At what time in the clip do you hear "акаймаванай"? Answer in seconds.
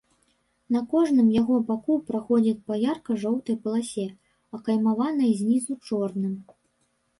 4.61-5.31